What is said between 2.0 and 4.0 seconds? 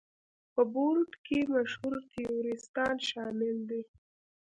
تیوریستان شامل دي.